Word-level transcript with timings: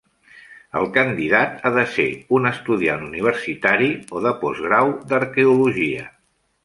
El 0.79 0.87
candidat 0.95 1.59
ha 1.63 1.71
de 1.75 1.83
ser 1.97 2.07
un 2.37 2.51
estudiant 2.51 3.05
universitari 3.09 3.91
o 4.17 4.23
de 4.27 4.33
postgrau 4.41 4.93
d'arqueologia. 5.13 6.09